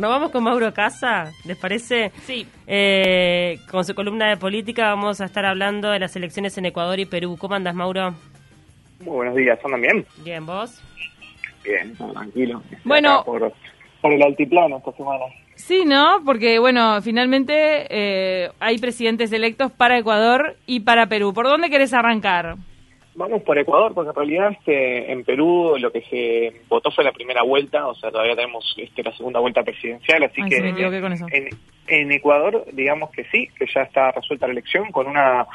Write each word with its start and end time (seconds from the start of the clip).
Nos 0.00 0.08
vamos 0.10 0.30
con 0.30 0.42
Mauro 0.44 0.72
Casa, 0.72 1.32
¿les 1.44 1.54
parece? 1.58 2.12
Sí. 2.22 2.46
Eh, 2.66 3.58
con 3.70 3.84
su 3.84 3.94
columna 3.94 4.26
de 4.30 4.38
política 4.38 4.86
vamos 4.88 5.20
a 5.20 5.26
estar 5.26 5.44
hablando 5.44 5.90
de 5.90 5.98
las 5.98 6.16
elecciones 6.16 6.56
en 6.56 6.64
Ecuador 6.64 6.98
y 6.98 7.04
Perú. 7.04 7.36
¿Cómo 7.38 7.56
andas, 7.56 7.74
Mauro? 7.74 8.14
Muy 9.00 9.16
buenos 9.16 9.34
días, 9.36 9.58
¿andan 9.62 9.82
bien? 9.82 10.06
Bien, 10.24 10.46
¿vos? 10.46 10.80
Bien, 11.62 11.94
tranquilo. 11.94 12.62
Estoy 12.70 12.78
Bueno. 12.86 13.22
por 13.22 13.52
el 14.14 14.22
altiplano 14.22 14.78
esta 14.78 14.92
semana. 14.92 15.26
Sí, 15.56 15.82
¿no? 15.84 16.22
Porque, 16.24 16.58
bueno, 16.58 17.02
finalmente 17.02 17.86
eh, 17.90 18.50
hay 18.60 18.78
presidentes 18.78 19.30
electos 19.30 19.70
para 19.72 19.98
Ecuador 19.98 20.56
y 20.64 20.80
para 20.80 21.04
Perú. 21.08 21.34
¿Por 21.34 21.44
dónde 21.46 21.68
querés 21.68 21.92
arrancar? 21.92 22.56
Vamos 23.14 23.42
por 23.42 23.58
Ecuador, 23.58 23.92
porque 23.92 24.08
en 24.08 24.16
realidad 24.16 24.52
este, 24.52 25.12
en 25.12 25.22
Perú 25.24 25.74
lo 25.78 25.92
que 25.92 26.00
se 26.02 26.62
votó 26.68 26.90
fue 26.90 27.04
la 27.04 27.12
primera 27.12 27.42
vuelta, 27.42 27.86
o 27.86 27.94
sea, 27.94 28.10
todavía 28.10 28.34
tenemos 28.34 28.74
este, 28.78 29.02
la 29.02 29.14
segunda 29.14 29.38
vuelta 29.38 29.62
presidencial, 29.62 30.22
así 30.22 30.40
Ay, 30.40 30.48
que. 30.48 30.56
En, 31.30 31.48
en 31.88 32.10
Ecuador, 32.10 32.64
digamos 32.72 33.10
que 33.10 33.24
sí, 33.24 33.48
que 33.58 33.66
ya 33.66 33.82
está 33.82 34.12
resuelta 34.12 34.46
la 34.46 34.52
elección 34.52 34.90
con 34.92 35.06
una 35.08 35.46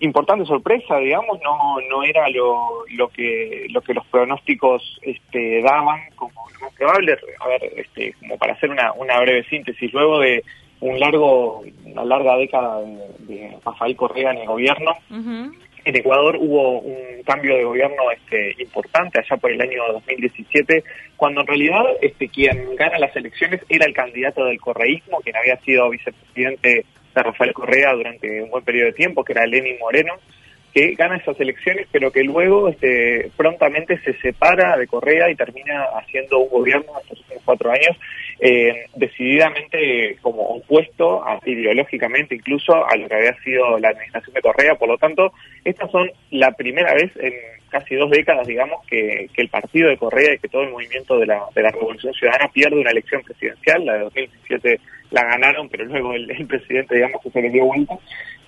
importante 0.00 0.46
sorpresa, 0.46 0.98
digamos, 0.98 1.38
no 1.44 1.78
no 1.88 2.02
era 2.02 2.28
lo, 2.28 2.84
lo 2.90 3.08
que 3.08 3.66
lo 3.70 3.80
que 3.82 3.94
los 3.94 4.04
pronósticos 4.06 4.98
este, 5.02 5.62
daban 5.62 6.00
como 6.16 6.32
lo 6.54 6.66
más 6.66 6.74
probable. 6.74 7.18
A 7.38 7.48
ver, 7.48 7.72
este, 7.76 8.14
como 8.14 8.36
para 8.36 8.54
hacer 8.54 8.70
una, 8.70 8.92
una 8.94 9.20
breve 9.20 9.44
síntesis, 9.44 9.92
luego 9.92 10.18
de 10.18 10.42
un 10.80 10.98
largo 10.98 11.62
una 11.84 12.04
larga 12.04 12.36
década 12.36 12.80
de, 12.80 13.08
de 13.20 13.56
Rafael 13.64 13.94
Correa 13.94 14.32
en 14.32 14.38
el 14.38 14.46
gobierno. 14.46 14.92
En 15.86 15.94
Ecuador 15.94 16.36
hubo 16.40 16.80
un 16.80 17.22
cambio 17.24 17.56
de 17.56 17.62
gobierno 17.62 18.10
este, 18.10 18.60
importante 18.60 19.20
allá 19.20 19.36
por 19.36 19.52
el 19.52 19.60
año 19.60 19.84
2017, 19.92 20.82
cuando 21.16 21.42
en 21.42 21.46
realidad 21.46 21.84
este, 22.02 22.28
quien 22.28 22.74
gana 22.74 22.98
las 22.98 23.14
elecciones 23.14 23.60
era 23.68 23.86
el 23.86 23.94
candidato 23.94 24.44
del 24.44 24.60
correísmo, 24.60 25.20
quien 25.20 25.36
había 25.36 25.56
sido 25.60 25.88
vicepresidente 25.88 26.84
de 27.14 27.22
Rafael 27.22 27.52
Correa 27.52 27.92
durante 27.92 28.42
un 28.42 28.50
buen 28.50 28.64
periodo 28.64 28.86
de 28.86 28.94
tiempo, 28.94 29.22
que 29.22 29.32
era 29.32 29.46
Lenín 29.46 29.78
Moreno, 29.78 30.14
que 30.76 30.94
gana 30.94 31.16
esas 31.16 31.40
elecciones, 31.40 31.86
pero 31.90 32.10
que 32.10 32.22
luego 32.22 32.68
este, 32.68 33.30
prontamente 33.34 33.98
se 34.04 34.12
separa 34.20 34.76
de 34.76 34.86
Correa 34.86 35.30
y 35.30 35.34
termina 35.34 35.84
haciendo 35.98 36.38
un 36.40 36.50
gobierno 36.50 36.92
últimos 37.10 37.42
cuatro 37.46 37.70
años 37.70 37.96
eh, 38.40 38.84
decididamente 38.94 40.18
como 40.20 40.42
opuesto 40.42 41.24
a- 41.26 41.40
ideológicamente 41.46 42.34
incluso 42.34 42.74
a 42.86 42.94
lo 42.94 43.08
que 43.08 43.14
había 43.14 43.34
sido 43.42 43.78
la 43.78 43.88
administración 43.88 44.34
de 44.34 44.42
Correa. 44.42 44.74
Por 44.74 44.88
lo 44.88 44.98
tanto, 44.98 45.32
estas 45.64 45.90
son 45.90 46.10
la 46.30 46.50
primera 46.52 46.92
vez 46.92 47.10
en 47.16 47.32
casi 47.70 47.94
dos 47.94 48.10
décadas, 48.10 48.46
digamos, 48.46 48.84
que, 48.86 49.28
que 49.32 49.42
el 49.42 49.48
partido 49.48 49.88
de 49.88 49.96
Correa 49.96 50.34
y 50.34 50.38
que 50.38 50.48
todo 50.48 50.62
el 50.62 50.70
movimiento 50.70 51.18
de 51.18 51.26
la, 51.26 51.42
de 51.54 51.62
la 51.62 51.70
Revolución 51.70 52.12
Ciudadana 52.14 52.50
pierde 52.52 52.78
una 52.78 52.90
elección 52.90 53.22
presidencial. 53.22 53.84
La 53.84 53.94
de 53.94 54.00
2017 54.00 54.80
la 55.10 55.24
ganaron, 55.24 55.68
pero 55.68 55.84
luego 55.84 56.12
el, 56.14 56.46
presidente, 56.46 56.94
digamos, 56.94 57.22
que 57.22 57.30
se 57.30 57.42
le 57.42 57.50
dio 57.50 57.64
vuelta. 57.64 57.98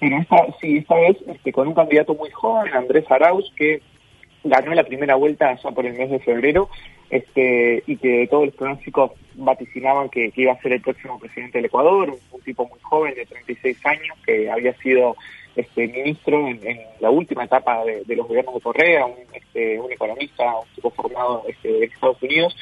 Pero 0.01 0.19
esta, 0.19 0.37
sí, 0.61 0.79
esta 0.79 0.95
vez 0.97 1.17
este, 1.27 1.53
con 1.53 1.69
un 1.69 1.75
candidato 1.75 2.15
muy 2.15 2.31
joven, 2.31 2.73
Andrés 2.73 3.05
Arauz, 3.11 3.53
que 3.57 3.81
ganó 4.45 4.75
la 4.75 4.85
primera 4.85 5.17
vuelta 5.17 5.49
allá 5.49 5.71
por 5.71 5.85
el 5.85 5.95
mes 5.95 6.11
de 6.11 6.21
febrero 6.21 6.69
este 7.11 7.83
y 7.87 7.97
que 7.97 8.27
todos 8.31 8.47
los 8.47 8.55
pronósticos 8.55 9.13
vaticinaban 9.35 10.09
que, 10.11 10.31
que 10.31 10.43
iba 10.43 10.53
a 10.53 10.61
ser 10.61 10.73
el 10.73 10.81
próximo 10.81 11.19
presidente 11.19 11.59
del 11.59 11.67
Ecuador, 11.67 12.17
un 12.31 12.41
tipo 12.43 12.69
muy 12.69 12.79
joven 12.81 13.15
de 13.15 13.25
36 13.25 13.87
años 13.87 14.19
que 14.27 14.51
había 14.51 14.75
sido 14.75 15.17
este 15.59 15.87
ministro 15.89 16.47
en, 16.49 16.61
en 16.67 16.81
la 17.01 17.11
última 17.11 17.45
etapa 17.45 17.85
de, 17.85 18.03
de 18.05 18.17
los 18.17 18.27
gobiernos 18.27 18.55
de 18.55 18.61
Correa, 18.61 19.07
un, 19.07 19.17
este, 19.35 19.79
un 19.81 19.91
economista, 19.93 20.45
un 20.45 20.67
tipo 20.75 20.91
formado 20.91 21.45
este, 21.49 21.77
en 21.79 21.83
Estados 21.85 22.23
Unidos. 22.23 22.57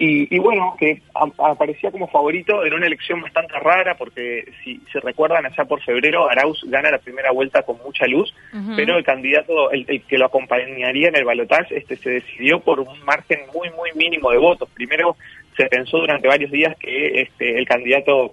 Y, 0.00 0.32
y 0.32 0.38
bueno, 0.38 0.76
que 0.78 1.02
a- 1.12 1.50
aparecía 1.50 1.90
como 1.90 2.06
favorito 2.06 2.64
en 2.64 2.72
una 2.72 2.86
elección 2.86 3.20
bastante 3.20 3.58
rara, 3.58 3.96
porque 3.96 4.44
si 4.62 4.80
se 4.92 5.00
recuerdan, 5.00 5.44
allá 5.44 5.64
por 5.64 5.82
febrero, 5.82 6.30
Arauz 6.30 6.62
gana 6.68 6.92
la 6.92 6.98
primera 6.98 7.32
vuelta 7.32 7.62
con 7.62 7.78
mucha 7.84 8.06
luz, 8.06 8.32
pero 8.76 8.96
el 8.96 9.02
candidato, 9.04 9.72
el, 9.72 9.84
el 9.88 10.02
que 10.04 10.16
lo 10.18 10.26
acompañaría 10.26 11.08
en 11.08 11.16
el 11.16 11.24
balotaje, 11.24 11.78
este, 11.78 11.96
se 11.96 12.10
decidió 12.10 12.60
por 12.60 12.78
un 12.78 13.04
margen 13.04 13.40
muy, 13.52 13.70
muy 13.70 13.90
mínimo 13.96 14.30
de 14.30 14.38
votos. 14.38 14.68
Primero 14.72 15.16
se 15.56 15.66
pensó 15.66 15.98
durante 15.98 16.28
varios 16.28 16.52
días 16.52 16.76
que 16.78 17.22
este, 17.22 17.58
el 17.58 17.66
candidato 17.66 18.32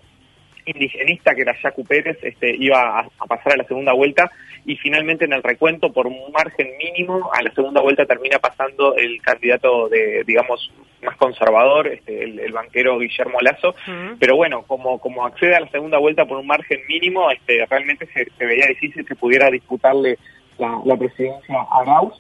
indigenista, 0.65 1.33
que 1.35 1.41
era 1.41 1.55
Yacu 1.61 1.83
Pérez, 1.83 2.17
este, 2.23 2.55
iba 2.57 2.99
a, 2.99 3.07
a 3.19 3.25
pasar 3.27 3.53
a 3.53 3.57
la 3.57 3.63
segunda 3.65 3.93
vuelta 3.93 4.29
y 4.65 4.75
finalmente 4.77 5.25
en 5.25 5.33
el 5.33 5.43
recuento, 5.43 5.91
por 5.93 6.07
un 6.07 6.17
margen 6.31 6.69
mínimo, 6.77 7.29
a 7.33 7.41
la 7.43 7.51
segunda 7.51 7.81
vuelta 7.81 8.05
termina 8.05 8.39
pasando 8.39 8.95
el 8.95 9.21
candidato 9.21 9.87
de, 9.89 10.23
digamos, 10.25 10.71
más 11.03 11.15
conservador, 11.17 11.87
este, 11.87 12.23
el, 12.23 12.39
el 12.39 12.51
banquero 12.51 12.97
Guillermo 12.97 13.37
Lazo, 13.41 13.75
pero 14.19 14.35
bueno, 14.35 14.63
como, 14.63 14.97
como 14.99 15.23
accede 15.25 15.55
a 15.55 15.59
la 15.59 15.69
segunda 15.69 15.99
vuelta 15.99 16.25
por 16.25 16.37
un 16.37 16.47
margen 16.47 16.79
mínimo, 16.87 17.29
este, 17.29 17.63
realmente 17.69 18.07
se, 18.07 18.25
se 18.37 18.45
veía 18.45 18.65
difícil 18.67 19.05
que 19.05 19.13
pudiera 19.15 19.51
disputarle 19.51 20.17
la, 20.57 20.79
la 20.83 20.97
presidencia 20.97 21.55
a 21.59 21.81
Arauz. 21.81 22.13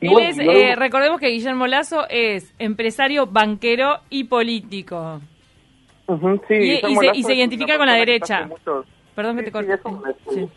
Y 0.00 0.06
Él 0.08 0.12
bueno, 0.14 0.28
es, 0.30 0.36
luego- 0.38 0.52
eh, 0.60 0.74
recordemos 0.74 1.20
que 1.20 1.28
Guillermo 1.28 1.68
Lazo 1.68 2.06
es 2.10 2.52
empresario, 2.58 3.26
banquero 3.26 4.00
y 4.10 4.24
político. 4.24 5.20
Sí, 6.48 6.54
y- 6.54 6.96
se- 6.96 7.10
y 7.14 7.34
identifica 7.36 7.76
con 7.76 7.86
la 7.86 7.94
derecha. 7.94 8.46
muchos- 8.46 8.86
Perdón 9.14 9.36
que 9.36 9.42
Sí, 9.42 9.46
te 9.46 9.52
corte. 9.52 10.14
Sí. 10.30 10.48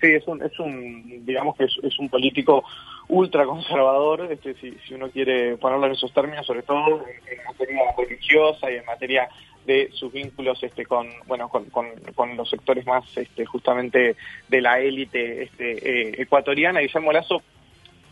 sí, 0.00 0.06
es 0.06 0.26
un, 0.26 0.42
es 0.42 0.58
un, 0.58 1.24
digamos 1.24 1.56
que 1.56 1.64
es, 1.64 1.72
es 1.82 1.98
un 1.98 2.08
político 2.08 2.64
ultra 3.08 3.44
conservador, 3.44 4.28
este, 4.32 4.54
si, 4.54 4.72
si 4.86 4.94
uno 4.94 5.08
quiere 5.10 5.56
ponerlo 5.58 5.86
en 5.86 5.92
esos 5.92 6.12
términos, 6.12 6.46
sobre 6.46 6.62
todo 6.62 7.04
en, 7.06 7.38
en 7.38 7.44
materia 7.46 7.82
religiosa 7.96 8.70
y 8.70 8.76
en 8.76 8.84
materia 8.86 9.28
de 9.66 9.90
sus 9.92 10.12
vínculos 10.12 10.62
este 10.62 10.84
con 10.84 11.08
bueno 11.26 11.48
con, 11.48 11.64
con, 11.70 11.86
con 12.14 12.36
los 12.36 12.50
sectores 12.50 12.86
más 12.86 13.04
este 13.16 13.46
justamente 13.46 14.14
de 14.48 14.60
la 14.60 14.78
élite 14.78 15.44
este 15.44 15.72
eh, 16.10 16.14
ecuatoriana 16.18 16.80
Guillermo 16.80 17.12
Lazo 17.12 17.42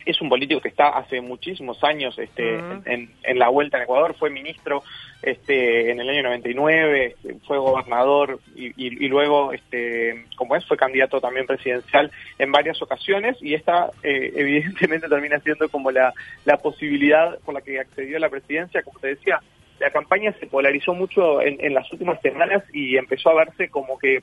es 0.06 0.20
un 0.20 0.28
político 0.28 0.60
que 0.60 0.68
está 0.68 0.88
hace 0.88 1.20
muchísimos 1.20 1.82
años 1.84 2.18
este, 2.18 2.58
en, 2.86 3.10
en 3.22 3.38
la 3.38 3.48
vuelta 3.48 3.76
en 3.76 3.84
Ecuador, 3.84 4.14
fue 4.18 4.30
ministro 4.30 4.82
este, 5.22 5.90
en 5.90 6.00
el 6.00 6.08
año 6.08 6.22
99, 6.24 7.06
este, 7.06 7.34
fue 7.46 7.58
gobernador 7.58 8.40
y, 8.56 8.66
y- 8.68 9.04
y 9.04 9.08
luego, 9.08 9.52
este, 9.52 10.24
como 10.36 10.56
es, 10.56 10.66
fue 10.66 10.76
candidato 10.76 11.20
también 11.20 11.46
presidencial 11.46 12.10
en 12.38 12.50
varias 12.52 12.80
ocasiones 12.82 13.36
y 13.40 13.54
esta 13.54 13.90
eh, 14.02 14.32
evidentemente 14.36 15.08
termina 15.08 15.38
siendo 15.40 15.68
como 15.68 15.90
la, 15.90 16.12
la 16.44 16.56
posibilidad 16.56 17.38
por 17.40 17.54
la 17.54 17.60
que 17.60 17.78
accedió 17.80 18.16
a 18.16 18.20
la 18.20 18.28
presidencia, 18.28 18.82
como 18.82 18.98
te 18.98 19.08
decía, 19.08 19.40
la 19.80 19.90
campaña 19.90 20.32
se 20.38 20.46
polarizó 20.46 20.94
mucho 20.94 21.40
en, 21.42 21.56
en 21.64 21.74
las 21.74 21.90
últimas 21.92 22.20
semanas 22.20 22.62
y 22.72 22.96
empezó 22.96 23.30
a 23.30 23.34
verse 23.34 23.68
como 23.68 23.98
que 23.98 24.22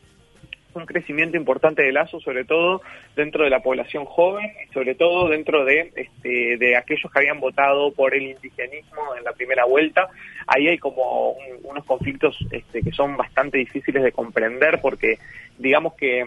un 0.74 0.86
crecimiento 0.86 1.38
importante 1.38 1.84
de 1.84 1.92
Lazo, 1.92 2.20
sobre 2.20 2.46
todo 2.46 2.82
dentro 3.16 3.44
de 3.44 3.50
la 3.50 3.62
población 3.62 4.06
joven 4.06 4.52
y 4.68 4.74
sobre 4.74 4.96
todo 4.96 5.28
dentro 5.28 5.66
de, 5.66 5.92
este, 5.96 6.58
de 6.58 6.78
aquellos 6.78 7.12
que 7.12 7.20
habían 7.20 7.40
votado 7.40 7.92
por 7.92 8.14
el 8.16 8.24
indigenismo 8.24 9.16
en 9.18 9.24
la 9.24 9.34
primera 9.34 9.66
vuelta. 9.66 10.10
Ahí 10.48 10.68
hay 10.68 10.78
como 10.78 11.32
un- 11.32 11.60
unos 11.64 11.86
conflictos 11.86 12.38
este, 12.52 12.82
que 12.82 12.92
son 12.92 13.18
bastante 13.18 13.58
difíciles 13.58 14.04
de 14.04 14.12
comprender 14.12 14.80
porque 14.82 15.18
digamos 15.58 15.94
que 15.96 16.26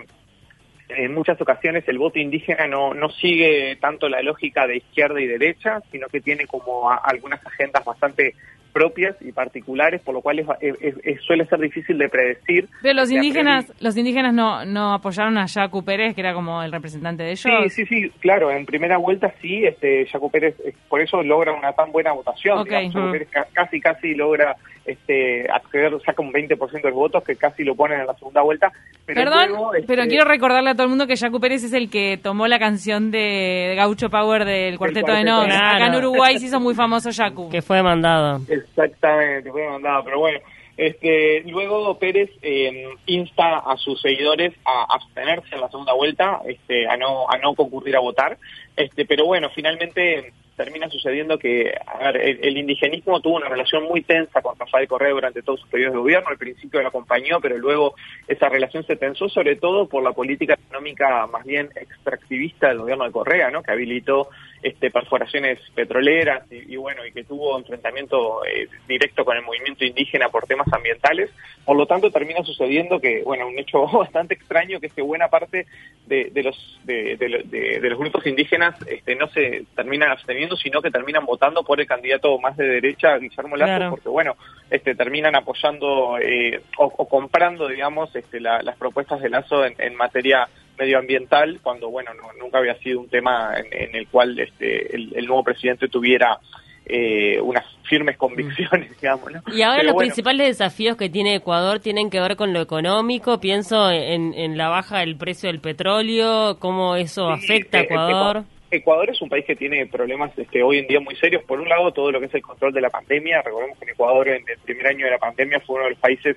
en 0.88 1.14
muchas 1.14 1.40
ocasiones 1.40 1.84
el 1.88 1.98
voto 1.98 2.18
indígena 2.18 2.66
no, 2.66 2.92
no 2.92 3.08
sigue 3.08 3.76
tanto 3.76 4.08
la 4.08 4.20
lógica 4.22 4.66
de 4.66 4.76
izquierda 4.76 5.20
y 5.20 5.26
derecha, 5.26 5.80
sino 5.90 6.08
que 6.08 6.20
tiene 6.20 6.46
como 6.46 6.90
algunas 6.90 7.44
agendas 7.46 7.84
bastante 7.84 8.34
propias 8.72 9.16
y 9.20 9.32
particulares, 9.32 10.00
por 10.02 10.14
lo 10.14 10.20
cual 10.22 10.38
es- 10.38 10.46
es- 10.60 10.94
es- 11.04 11.20
suele 11.22 11.44
ser 11.46 11.58
difícil 11.60 11.98
de 11.98 12.08
predecir. 12.08 12.68
Pero 12.80 12.94
los 12.94 13.10
indígenas, 13.10 13.70
los 13.80 13.96
indígenas 13.96 14.32
no, 14.32 14.64
no 14.64 14.94
apoyaron 14.94 15.36
a 15.38 15.46
Yacu 15.46 15.84
Pérez, 15.84 16.14
que 16.14 16.20
era 16.22 16.32
como 16.34 16.62
el 16.62 16.72
representante 16.72 17.22
de 17.22 17.32
ellos. 17.32 17.42
Sí, 17.42 17.70
sí, 17.70 17.86
sí, 17.86 18.10
claro, 18.20 18.50
en 18.50 18.64
primera 18.66 18.96
vuelta 18.96 19.32
sí, 19.42 19.64
este, 19.64 20.06
Jaco 20.06 20.30
Pérez 20.30 20.54
eh, 20.64 20.72
por 20.88 21.00
eso 21.00 21.22
logra 21.22 21.52
una 21.52 21.72
tan 21.72 21.92
buena 21.92 22.12
votación, 22.12 22.58
Ok. 22.58 22.66
digamos, 22.68 22.94
Jaco 22.94 23.06
Mm. 23.08 23.12
Pérez 23.12 23.28
ca- 23.30 23.46
casi, 23.52 23.80
casi 23.80 24.14
logra 24.14 24.56
este, 24.84 25.48
acceder, 25.48 25.92
saca 26.04 26.20
un 26.22 26.32
20% 26.32 26.82
de 26.88 26.90
los 26.90 26.98
votos 26.98 27.22
que 27.22 27.36
casi 27.36 27.62
lo 27.62 27.76
ponen 27.76 28.00
en 28.00 28.06
la 28.08 28.14
segunda 28.14 28.42
vuelta, 28.42 28.72
pero 29.06 29.20
Perdón, 29.22 29.48
luego, 29.50 29.74
este, 29.74 29.86
pero 29.86 30.06
quiero 30.08 30.24
recordarle 30.24 30.70
a 30.70 30.74
todo 30.74 30.82
el 30.84 30.88
mundo 30.88 31.06
que 31.06 31.14
Yacu 31.14 31.38
Pérez 31.38 31.62
es 31.62 31.72
el 31.72 31.88
que 31.88 32.18
tomó 32.20 32.48
la 32.48 32.58
canción 32.58 33.12
de 33.12 33.74
Gaucho 33.76 34.10
Power 34.10 34.44
del 34.44 34.78
Cuarteto 34.78 35.06
de 35.06 35.12
Cuarteto 35.12 35.30
Nos. 35.36 35.42
de 35.46 35.48
Nos. 35.50 35.56
Acá 35.62 35.86
en. 35.86 35.94
Uruguay 35.94 36.36
se 36.40 36.46
hizo 36.46 36.58
muy 36.58 36.74
famoso 36.74 37.10
Yacu. 37.10 37.48
Que 37.48 37.62
fue 37.62 37.76
demandado. 37.76 38.40
Exactamente, 38.68 39.50
fue 39.50 39.68
mandado, 39.68 40.04
pero 40.04 40.18
bueno. 40.18 40.40
Este, 40.74 41.42
luego 41.42 41.98
Pérez 41.98 42.30
eh, 42.40 42.88
insta 43.04 43.58
a 43.58 43.76
sus 43.76 44.00
seguidores 44.00 44.54
a 44.64 44.86
abstenerse 44.94 45.54
en 45.54 45.60
la 45.60 45.68
segunda 45.68 45.92
vuelta, 45.92 46.40
este, 46.46 46.88
a 46.88 46.96
no 46.96 47.28
a 47.28 47.36
no 47.36 47.54
concurrir 47.54 47.94
a 47.94 48.00
votar, 48.00 48.38
este, 48.74 49.04
pero 49.04 49.26
bueno, 49.26 49.50
finalmente 49.54 50.32
termina 50.56 50.88
sucediendo 50.88 51.38
que 51.38 51.74
a 51.86 52.12
ver, 52.12 52.38
el, 52.42 52.56
indigenismo 52.56 53.20
tuvo 53.20 53.36
una 53.36 53.48
relación 53.48 53.84
muy 53.84 54.02
tensa 54.02 54.42
con 54.42 54.58
Rafael 54.58 54.86
Correa 54.86 55.10
durante 55.10 55.42
todos 55.42 55.60
sus 55.60 55.68
periodos 55.68 55.94
de 55.94 56.00
gobierno. 56.00 56.28
Al 56.28 56.38
principio 56.38 56.82
lo 56.82 56.88
acompañó, 56.88 57.40
pero 57.40 57.56
luego 57.58 57.94
esa 58.28 58.48
relación 58.48 58.84
se 58.86 58.96
tensó 58.96 59.28
sobre 59.28 59.56
todo 59.56 59.88
por 59.88 60.02
la 60.02 60.12
política 60.12 60.54
económica 60.54 61.26
más 61.26 61.44
bien 61.44 61.70
extractivista 61.74 62.68
del 62.68 62.78
gobierno 62.78 63.04
de 63.04 63.12
Correa, 63.12 63.50
¿no? 63.50 63.62
que 63.62 63.72
habilitó 63.72 64.28
este, 64.62 64.90
perforaciones 64.90 65.58
petroleras 65.74 66.44
y, 66.50 66.76
bueno, 66.76 67.04
y 67.04 67.12
que 67.12 67.24
tuvo 67.24 67.58
enfrentamiento 67.58 68.44
eh, 68.44 68.68
directo 68.86 69.24
con 69.24 69.36
el 69.36 69.42
movimiento 69.42 69.84
indígena 69.84 70.28
por 70.28 70.46
temas 70.46 70.72
ambientales. 70.72 71.30
Por 71.64 71.76
lo 71.76 71.86
tanto, 71.86 72.12
termina 72.12 72.44
sucediendo 72.44 73.00
que, 73.00 73.22
bueno, 73.24 73.48
un 73.48 73.58
hecho 73.58 73.84
bastante 73.98 74.34
extraño 74.34 74.78
que 74.78 74.86
es 74.86 74.92
que 74.92 75.02
buena 75.02 75.28
parte 75.28 75.66
de, 76.06 76.30
los 76.42 76.80
de, 76.84 77.78
los 77.82 77.98
grupos 77.98 78.26
indígenas 78.26 78.76
este, 78.86 79.16
no 79.16 79.28
se 79.28 79.64
terminan 79.74 80.10
absteniendo, 80.10 80.32
sino 80.56 80.82
que 80.82 80.90
terminan 80.90 81.24
votando 81.24 81.62
por 81.62 81.80
el 81.80 81.86
candidato 81.86 82.38
más 82.38 82.56
de 82.56 82.66
derecha, 82.66 83.16
Guillermo 83.18 83.56
Lazo, 83.56 83.90
porque 83.90 84.08
bueno, 84.08 84.36
este, 84.70 84.94
terminan 84.94 85.34
apoyando 85.34 86.18
eh, 86.18 86.60
o, 86.78 87.08
comprando, 87.08 87.68
digamos, 87.68 88.14
este, 88.14 88.40
las 88.40 88.76
propuestas 88.76 89.20
de 89.20 89.30
Lazo 89.30 89.64
en, 89.64 89.94
materia 89.94 90.48
medioambiental, 90.78 91.60
cuando 91.62 91.90
bueno, 91.90 92.10
nunca 92.40 92.58
había 92.58 92.74
sido 92.76 93.00
un 93.00 93.08
tema 93.08 93.54
en, 93.56 93.94
el 93.94 94.08
cual 94.08 94.38
este, 94.38 94.94
el, 94.94 95.26
nuevo 95.26 95.44
presidente 95.44 95.88
tuviera 95.88 96.38
eh, 96.86 97.40
unas 97.40 97.64
firmes 97.84 98.16
convicciones, 98.16 98.90
mm. 98.90 99.00
digamos. 99.00 99.30
Y 99.54 99.62
ahora 99.62 99.82
los 99.82 99.94
principales 99.94 100.46
desafíos 100.46 100.96
que 100.96 101.08
tiene 101.08 101.36
Ecuador 101.36 101.78
tienen 101.80 102.10
que 102.10 102.20
ver 102.20 102.36
con 102.36 102.52
lo 102.52 102.60
económico, 102.60 103.38
pienso 103.38 103.90
en, 103.90 104.34
en 104.34 104.56
la 104.56 104.68
baja 104.68 105.00
del 105.00 105.16
precio 105.16 105.48
del 105.48 105.60
petróleo, 105.60 106.58
cómo 106.58 106.96
eso 106.96 107.28
afecta 107.28 107.78
a 107.78 107.82
Ecuador. 107.82 108.44
Ecuador 108.72 109.10
es 109.10 109.20
un 109.20 109.28
país 109.28 109.44
que 109.44 109.54
tiene 109.54 109.86
problemas 109.86 110.36
este, 110.36 110.62
hoy 110.62 110.78
en 110.78 110.86
día 110.86 110.98
muy 110.98 111.14
serios. 111.16 111.44
Por 111.44 111.60
un 111.60 111.68
lado, 111.68 111.92
todo 111.92 112.10
lo 112.10 112.20
que 112.20 112.26
es 112.26 112.34
el 112.34 112.42
control 112.42 112.72
de 112.72 112.80
la 112.80 112.90
pandemia. 112.90 113.42
Recordemos 113.42 113.78
que 113.78 113.84
en 113.84 113.90
Ecuador, 113.90 114.28
en 114.28 114.48
el 114.48 114.58
primer 114.64 114.86
año 114.86 115.04
de 115.04 115.10
la 115.10 115.18
pandemia, 115.18 115.60
fue 115.60 115.76
uno 115.76 115.84
de 115.84 115.90
los 115.90 115.98
países 115.98 116.36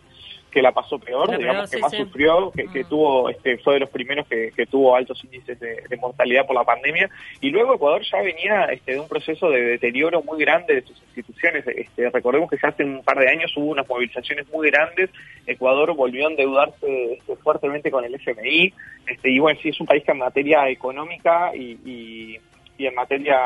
que 0.55 0.61
la 0.61 0.71
pasó 0.71 0.97
peor, 0.97 1.37
digamos, 1.37 1.69
que 1.69 1.79
más 1.79 1.91
sufrió, 1.91 2.49
que, 2.51 2.63
mm. 2.63 2.87
tuvo, 2.87 3.29
este, 3.29 3.57
fue 3.57 3.73
de 3.73 3.81
los 3.81 3.89
primeros 3.89 4.25
que, 4.25 4.65
tuvo 4.71 4.95
altos 4.95 5.21
índices 5.25 5.59
de, 5.59 5.97
mortalidad 5.97 6.45
por 6.47 6.55
la 6.55 6.63
pandemia. 6.63 7.09
Y 7.41 7.49
luego 7.49 7.75
Ecuador 7.75 8.01
ya 8.09 8.21
venía 8.21 8.63
este, 8.67 8.93
de 8.93 9.01
un 9.01 9.09
proceso 9.09 9.49
de 9.49 9.61
deterioro 9.61 10.23
muy 10.23 10.39
grande 10.39 10.75
de 10.75 10.81
sus 10.83 10.97
instituciones. 11.07 11.67
Este, 11.67 12.09
recordemos 12.09 12.49
que 12.49 12.57
ya 12.63 12.69
hace 12.69 12.85
un 12.85 13.03
par 13.03 13.19
de 13.19 13.29
años 13.29 13.51
hubo 13.57 13.65
unas 13.65 13.85
movilizaciones 13.85 14.47
muy 14.49 14.71
grandes. 14.71 15.09
Ecuador 15.45 15.93
volvió 15.93 16.25
a 16.25 16.29
endeudarse 16.29 17.15
este, 17.15 17.35
fuertemente 17.35 17.91
con 17.91 18.05
el 18.05 18.15
FMI. 18.15 18.73
Este, 19.07 19.31
y 19.31 19.39
bueno, 19.39 19.59
sí, 19.61 19.69
es 19.69 19.79
un 19.81 19.87
país 19.87 20.05
que 20.05 20.13
en 20.13 20.19
materia 20.19 20.69
económica 20.69 21.53
y 21.53 21.75
y 21.83 22.39
en 22.79 22.95
materia 22.95 23.39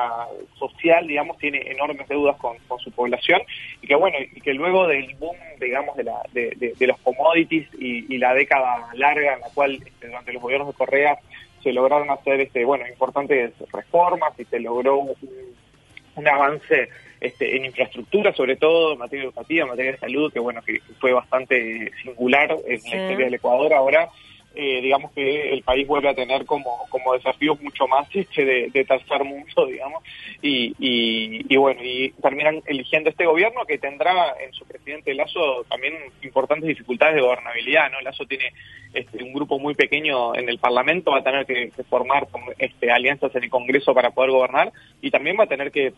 social, 0.58 1.06
digamos, 1.06 1.38
tiene 1.38 1.62
enormes 1.72 2.08
deudas 2.08 2.36
con, 2.38 2.58
su 2.80 2.92
población 2.92 3.42
y 3.82 3.88
que 3.88 3.96
bueno, 3.96 4.18
y 4.20 4.42
que 4.42 4.54
luego 4.54 4.88
del 4.88 5.14
boom, 5.16 5.36
digamos, 5.60 5.96
de, 5.98 6.04
la, 6.04 6.22
de, 6.32 6.88
los 6.88 6.98
commodities 7.00 7.68
y, 7.78 8.18
la 8.18 8.34
década 8.34 8.90
larga 8.94 9.36
en 9.36 9.42
la 9.42 9.50
cual 9.54 9.74
este, 9.74 10.08
durante 10.08 10.34
los 10.34 10.42
gobiernos 10.42 10.68
de 10.70 10.74
Correa 10.74 11.20
se 11.62 11.72
lograron 11.74 12.10
hacer, 12.10 12.42
este, 12.42 12.66
bueno, 12.66 12.88
importantes 12.88 13.54
reformas 13.72 14.38
y 14.40 14.46
se 14.46 14.60
logró 14.60 14.98
un, 14.98 16.28
avance 16.28 16.90
este, 17.22 17.56
en 17.56 17.66
infraestructura, 17.66 18.34
sobre 18.34 18.58
todo 18.58 18.94
en 18.94 19.00
materia 19.00 19.26
educativa, 19.26 19.64
en 19.64 19.70
materia 19.70 19.92
de 19.94 19.98
salud, 20.00 20.34
que 20.34 20.40
bueno, 20.40 20.62
que 20.62 20.82
fue 21.00 21.14
bastante 21.14 21.92
singular 22.04 22.58
en 22.66 22.70
la 22.70 22.74
historia 22.76 23.26
del 23.26 23.34
Ecuador. 23.36 23.74
Ahora 23.74 24.10
eh, 24.56 24.82
digamos 24.82 25.12
que 25.12 25.54
el 25.54 25.62
país 25.62 25.86
vuelve 25.88 26.10
a 26.10 26.16
tener 26.16 26.46
como, 26.46 26.86
como 26.90 27.14
desafíos 27.14 27.62
mucho 27.62 27.88
más 27.88 28.08
este 28.14 28.46
de, 28.46 28.86
tercer 28.86 29.24
mundo, 29.24 29.68
digamos, 29.68 30.04
y, 30.42 30.76
y, 30.80 31.56
bueno, 31.58 31.82
y 31.84 32.12
terminan 32.22 32.62
eligiendo 32.66 33.10
este 33.10 33.26
gobierno 33.26 33.66
que 33.66 33.78
tendrá 33.78 34.36
en 34.44 34.52
su 34.54 34.66
presidente 34.66 35.14
Lazo 35.14 35.64
también 35.70 35.94
importantes 36.24 36.68
dificultades 36.68 37.16
de 37.16 37.22
gobernabilidad, 37.22 37.92
¿no? 37.92 38.02
Lazo 38.02 38.26
tiene 38.26 38.52
este, 38.94 39.24
un 39.24 39.34
grupo 39.34 39.60
muy 39.60 39.76
pequeño 39.76 40.36
en 40.36 40.50
el 40.50 40.58
Parlamento, 40.58 41.12
va 41.12 41.20
a 41.20 41.24
tener 41.24 41.46
que, 41.46 41.72
formar 41.90 42.28
este, 42.58 42.92
alianzas 42.92 43.36
en 43.36 43.44
el 43.44 43.50
Congreso 43.50 43.94
para 43.94 44.12
poder 44.12 44.32
gobernar 44.32 44.72
y 45.02 45.12
también 45.12 45.38
va 45.40 45.44
a 45.44 45.48
tener 45.48 45.72
que 45.72 45.94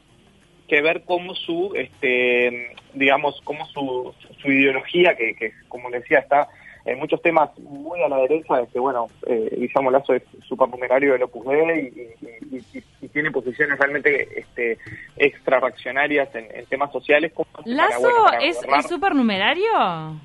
que 0.68 0.82
ver 0.82 1.04
cómo 1.04 1.36
su, 1.36 1.74
este, 1.76 2.74
digamos, 2.94 3.42
cómo 3.44 3.66
su, 3.66 4.16
su 4.42 4.50
ideología, 4.50 5.18
que, 5.18 5.36
que 5.36 5.52
como 5.68 5.90
decía, 5.90 6.20
está 6.20 6.48
en 6.86 7.00
muchos 7.00 7.22
temas 7.22 7.50
muy 7.60 8.02
a 8.02 8.10
la 8.10 8.18
derecha, 8.18 8.66
que 8.72 8.80
bueno, 8.80 9.08
eh, 9.28 9.50
Guillermo 9.56 9.92
Lazo 9.92 10.14
es 10.14 10.24
supernumerario 10.48 11.14
del 11.14 11.24
Opus 11.24 11.46
Dei 11.46 12.16
y, 12.52 13.08
tiene 13.10 13.32
posiciones 13.32 13.78
realmente 13.78 14.40
este, 14.40 14.78
extra 15.18 15.60
reaccionarias 15.60 16.34
en, 16.34 16.66
temas 16.66 16.92
sociales. 16.92 17.32
¿Lazo 17.66 18.10
es, 18.42 18.58
supernumerario? 18.88 20.20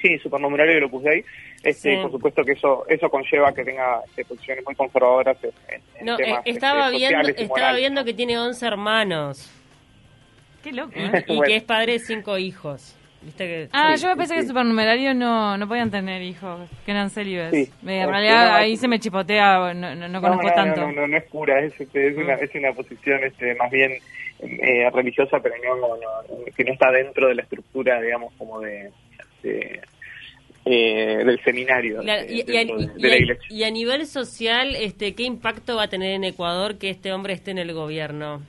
Sí, 0.00 0.18
supernumerario 0.18 0.74
del 0.74 0.84
Opus 0.84 1.02
Dei. 1.04 1.24
Este, 1.62 2.00
Por 2.00 2.12
supuesto 2.12 2.42
que 2.42 2.52
eso 2.52 2.86
eso 2.88 3.10
conlleva 3.10 3.52
que 3.52 3.62
tenga 3.62 4.00
este, 4.06 4.24
posiciones 4.24 4.64
muy 4.64 4.74
conservadoras 4.74 5.36
en, 5.44 6.06
no, 6.06 6.18
eh, 6.18 6.38
estaba 6.46 6.86
este, 6.86 6.96
viendo 6.96 7.28
estaba 7.28 7.74
viendo 7.74 8.04
que 8.04 8.14
tiene 8.14 8.38
11 8.38 8.66
hermanos. 8.66 9.52
Qué 10.62 10.72
loco. 10.72 10.92
Y, 11.28 11.40
que 11.42 11.56
es 11.56 11.62
padre 11.62 11.92
de 11.92 11.98
cinco 11.98 12.38
hijos 12.38 12.96
ah, 13.72 13.94
yo 13.96 14.16
pensé 14.16 14.34
que 14.34 14.42
supernumerario 14.44 15.14
no, 15.14 15.56
no 15.56 15.68
podían 15.68 15.90
tener 15.90 16.22
hijos, 16.22 16.68
que 16.84 16.90
eran 16.90 17.10
célibes. 17.10 17.52
en 17.52 18.08
realidad 18.08 18.56
ahí 18.56 18.76
se 18.76 18.88
me 18.88 18.98
chipotea, 18.98 19.74
no, 19.74 19.94
no, 20.08 20.20
conozco 20.20 20.50
tanto. 20.54 20.90
No, 20.90 21.06
no, 21.06 21.16
es 21.16 21.24
pura, 21.24 21.60
es, 21.60 21.78
este, 21.80 22.08
es, 22.08 22.16
una, 22.16 22.34
es 22.34 22.54
una 22.54 22.72
posición 22.72 23.22
este, 23.24 23.54
más 23.56 23.70
bien 23.70 23.92
eh, 24.40 24.90
religiosa, 24.90 25.38
pero 25.40 25.54
no, 25.62 26.52
que 26.56 26.64
no 26.64 26.72
está 26.72 26.90
dentro 26.90 27.28
de 27.28 27.34
la 27.34 27.42
estructura, 27.42 28.00
digamos, 28.00 28.32
como 28.38 28.60
de, 28.60 28.90
eh, 29.42 29.80
del 30.64 31.42
seminario 31.42 32.02
y, 32.28 32.44
y, 33.48 33.64
a 33.64 33.70
nivel 33.70 34.06
social, 34.06 34.76
este, 34.76 35.14
¿qué 35.14 35.24
impacto 35.24 35.76
va 35.76 35.84
a 35.84 35.88
tener 35.88 36.12
en 36.12 36.24
Ecuador 36.24 36.78
que 36.78 36.90
este 36.90 37.12
hombre 37.12 37.32
esté 37.32 37.50
en 37.50 37.58
el 37.58 37.72
gobierno? 37.72 38.42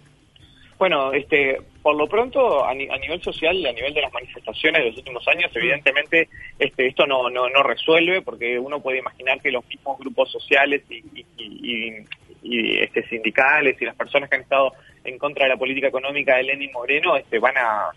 Bueno, 0.78 1.14
este, 1.14 1.58
por 1.82 1.96
lo 1.96 2.08
pronto, 2.08 2.66
a, 2.66 2.74
nivel 2.74 3.22
social 3.22 3.66
a 3.66 3.72
nivel 3.72 3.94
de 3.94 4.02
las 4.02 4.14
manifestaciones 4.14 4.82
de 4.82 4.90
los 4.90 4.98
últimos 4.98 5.28
años, 5.28 5.52
evidentemente 5.56 6.30
este, 6.60 6.88
esto 6.88 7.06
no, 7.08 7.30
no, 7.30 7.50
no 7.50 7.64
resuelve, 7.64 8.22
porque 8.22 8.60
uno 8.60 8.82
puede 8.82 9.00
imaginar 9.00 9.42
que 9.42 9.52
los 9.52 9.68
mismos 9.68 9.98
grupos 10.00 10.32
sociales 10.32 10.84
y, 10.90 11.04
y, 11.38 12.78
este, 12.80 13.08
sindicales 13.08 13.80
y 13.80 13.86
las 13.86 13.96
personas 13.96 14.30
que 14.30 14.36
han 14.36 14.42
estado 14.42 14.74
en 15.04 15.18
contra 15.18 15.46
de 15.46 15.50
la 15.50 15.58
política 15.58 15.88
económica 15.88 16.36
de 16.36 16.44
Lenin 16.44 16.72
Moreno 16.72 17.16
este, 17.16 17.40
van 17.40 17.56
a 17.58 17.92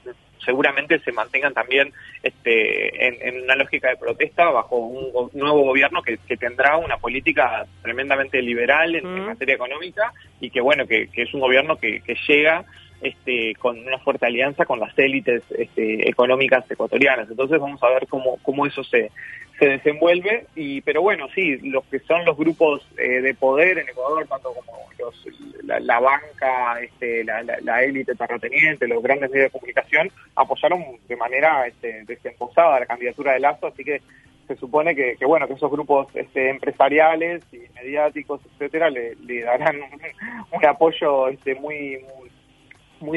seguramente 0.44 0.98
se 1.00 1.12
mantengan 1.12 1.54
también 1.54 1.92
este, 2.22 3.28
en, 3.28 3.44
una 3.44 3.56
lógica 3.56 3.88
de 3.88 3.96
protesta 3.96 4.50
bajo 4.50 4.76
un 4.76 5.30
nuevo 5.32 5.62
gobierno 5.62 6.02
que, 6.02 6.18
tendrá 6.36 6.76
una 6.76 6.98
política 6.98 7.64
tremendamente 7.82 8.42
liberal 8.42 8.94
en, 8.94 9.24
materia 9.24 9.54
económica 9.54 10.12
y 10.40 10.50
que 10.50 10.60
bueno 10.60 10.86
que, 10.86 11.08
es 11.14 11.34
un 11.34 11.40
gobierno 11.40 11.76
que, 11.76 12.02
llega 12.28 12.64
este, 13.00 13.54
con 13.56 13.78
una 13.78 13.98
fuerte 13.98 14.26
alianza 14.26 14.64
con 14.64 14.80
las 14.80 14.98
élites 14.98 15.42
este, 15.56 16.08
económicas 16.08 16.70
ecuatorianas. 16.70 17.28
Entonces 17.30 17.60
vamos 17.60 17.82
a 17.82 17.90
ver 17.90 18.06
cómo, 18.08 18.38
cómo 18.42 18.66
eso 18.66 18.82
se, 18.84 19.10
se 19.58 19.66
desenvuelve. 19.66 20.46
y 20.54 20.80
Pero 20.80 21.02
bueno, 21.02 21.28
sí, 21.34 21.58
los 21.58 21.84
que 21.84 22.00
son 22.00 22.24
los 22.24 22.36
grupos 22.36 22.86
eh, 22.98 23.20
de 23.20 23.34
poder 23.34 23.78
en 23.78 23.88
Ecuador, 23.88 24.26
tanto 24.26 24.52
como 24.54 24.84
la, 25.62 26.00
banca, 26.00 26.80
este, 26.82 27.24
la, 27.24 27.82
élite 27.82 28.14
terrateniente, 28.14 28.86
los 28.86 29.02
grandes 29.02 29.30
medios 29.30 29.46
de 29.46 29.58
comunicación, 29.58 30.10
apoyaron 30.36 30.84
de 31.08 31.16
manera 31.16 31.66
este, 31.66 32.04
desembosada 32.04 32.80
la 32.80 32.86
candidatura 32.86 33.32
de 33.32 33.40
Lazo, 33.40 33.68
así 33.68 33.84
que 33.84 34.00
se 34.46 34.56
supone 34.56 34.94
que, 34.94 35.16
bueno 35.24 35.46
que 35.48 35.54
esos 35.54 35.70
grupos 35.70 36.06
este, 36.14 36.50
empresariales 36.50 37.42
y 37.50 37.60
mediáticos 37.74 38.42
etcétera 38.44 38.90
le, 38.90 39.14
darán 39.42 39.76
un, 40.52 40.66
apoyo 40.66 41.28
este 41.28 41.54
muy, 41.54 42.04
muy 42.18 42.30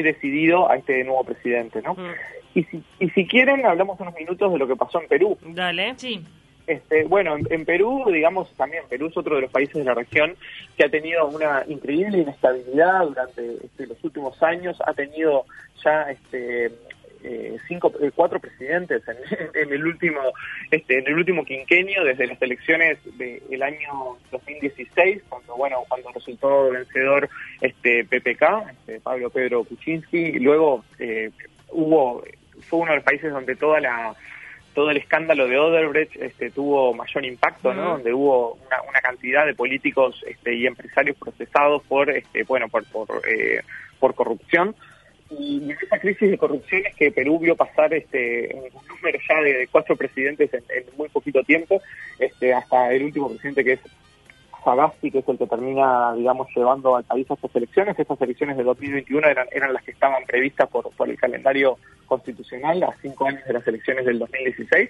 decidido 0.02 0.70
a 0.70 0.76
este 0.76 1.02
nuevo 1.04 1.24
presidente 1.24 1.82
no 1.82 1.94
mm. 1.94 2.14
y 2.54 2.64
si 2.64 2.82
y 3.00 3.10
si 3.10 3.26
quieren 3.26 3.64
hablamos 3.64 3.98
unos 4.00 4.14
minutos 4.14 4.52
de 4.52 4.58
lo 4.58 4.66
que 4.66 4.76
pasó 4.76 5.00
en 5.00 5.08
Perú. 5.08 5.38
Dale. 5.42 5.94
Sí. 5.96 6.24
Este, 6.68 7.04
bueno, 7.04 7.34
en, 7.48 7.64
Perú, 7.64 8.04
digamos, 8.12 8.52
también 8.52 8.82
Perú 8.90 9.06
es 9.06 9.16
otro 9.16 9.36
de 9.36 9.40
los 9.40 9.50
países 9.50 9.74
de 9.74 9.84
la 9.84 9.94
región 9.94 10.36
que 10.76 10.84
ha 10.84 10.90
tenido 10.90 11.26
una 11.26 11.64
increíble 11.66 12.18
inestabilidad 12.18 13.06
durante 13.06 13.54
este, 13.64 13.86
los 13.86 14.04
últimos 14.04 14.40
años, 14.42 14.76
ha 14.84 14.92
tenido 14.92 15.46
ya 15.82 16.02
este, 16.10 16.70
eh, 17.24 17.56
cinco, 17.66 17.92
eh, 18.00 18.10
cuatro 18.14 18.38
presidentes 18.40 19.02
en, 19.54 19.72
el 19.72 19.86
último, 19.86 20.20
este, 20.70 20.98
en 20.98 21.06
el 21.06 21.14
último 21.14 21.44
quinquenio, 21.44 22.04
desde 22.04 22.26
las 22.26 22.40
elecciones 22.40 22.98
del 23.16 23.62
año 23.62 24.18
2016, 24.30 25.22
cuando 25.28 25.56
bueno, 25.56 25.84
cuando 25.88 26.10
resultó 26.12 26.70
vencedor 26.70 27.28
este 27.60 28.04
PPK, 28.04 28.70
este, 28.70 29.00
Pablo 29.00 29.30
Pedro 29.30 29.64
Kuczynski, 29.64 30.18
y 30.18 30.38
luego 30.38 30.84
eh, 30.98 31.30
hubo, 31.68 32.22
fue 32.68 32.80
uno 32.80 32.90
de 32.92 32.96
los 32.96 33.04
países 33.04 33.32
donde 33.32 33.56
toda 33.56 33.80
la 33.80 34.14
todo 34.74 34.92
el 34.92 34.96
escándalo 34.98 35.48
de 35.48 35.58
Oderbrecht 35.58 36.14
este, 36.16 36.50
tuvo 36.50 36.94
mayor 36.94 37.24
impacto, 37.24 37.74
¿no? 37.74 37.94
Donde 37.94 38.14
hubo 38.14 38.52
una, 38.54 39.00
cantidad 39.00 39.44
de 39.44 39.54
políticos 39.54 40.22
este, 40.24 40.54
y 40.54 40.68
empresarios 40.68 41.16
procesados 41.16 41.82
por, 41.88 42.10
este, 42.10 42.44
bueno, 42.44 42.68
por, 42.68 42.84
por, 42.84 43.08
eh, 43.28 43.62
por 43.98 44.14
corrupción. 44.14 44.76
Y 45.30 45.70
esa 45.70 45.98
crisis 45.98 46.30
de 46.30 46.38
corrupción 46.38 46.82
es 46.86 46.94
que 46.96 47.12
Perú 47.12 47.38
vio 47.38 47.54
pasar 47.54 47.92
este, 47.92 48.54
un 48.54 48.86
número 48.86 49.18
ya 49.28 49.40
de 49.42 49.68
cuatro 49.70 49.94
presidentes 49.96 50.52
en, 50.54 50.62
muy 50.96 51.08
poquito 51.10 51.42
tiempo, 51.42 51.82
este, 52.18 52.54
hasta 52.54 52.92
el 52.92 53.04
último 53.04 53.28
presidente 53.28 53.64
que 53.64 53.72
es 53.72 53.80
Sagasti, 54.64 55.10
que 55.10 55.18
es 55.18 55.28
el 55.28 55.38
que 55.38 55.46
termina, 55.46 56.14
digamos, 56.14 56.48
llevando 56.54 56.96
al 56.96 57.04
país 57.04 57.30
a 57.30 57.34
estas 57.34 57.54
elecciones. 57.54 57.98
Estas 57.98 58.20
elecciones 58.22 58.56
de 58.56 58.64
2021 58.64 59.26
eran, 59.26 59.46
eran 59.52 59.72
las 59.72 59.82
que 59.82 59.90
estaban 59.90 60.24
previstas 60.24 60.68
por, 60.68 60.90
por 60.96 61.08
el 61.08 61.18
calendario 61.18 61.78
constitucional 62.06 62.82
a 62.82 62.94
cinco 63.02 63.26
años 63.26 63.44
de 63.44 63.52
las 63.52 63.66
elecciones 63.66 64.06
del 64.06 64.18
2016. 64.18 64.88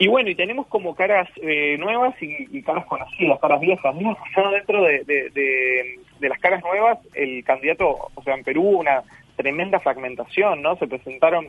Y 0.00 0.06
bueno, 0.06 0.30
y 0.30 0.36
tenemos 0.36 0.68
como 0.68 0.94
caras 0.94 1.28
eh, 1.42 1.76
nuevas 1.78 2.14
y, 2.20 2.62
caras 2.62 2.86
conocidas, 2.86 3.40
caras 3.40 3.60
viejas. 3.60 3.94
¿no? 3.96 4.16
dentro 4.52 4.84
de, 4.84 5.02
de, 5.04 6.28
las 6.28 6.38
caras 6.38 6.62
nuevas, 6.62 6.98
el 7.14 7.42
candidato, 7.42 8.08
o 8.14 8.22
sea, 8.22 8.34
en 8.34 8.44
Perú 8.44 8.62
una 8.62 9.02
tremenda 9.38 9.78
fragmentación, 9.78 10.60
¿no? 10.60 10.76
Se 10.76 10.88
presentaron 10.88 11.48